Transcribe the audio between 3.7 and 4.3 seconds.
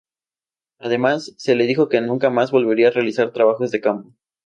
campo".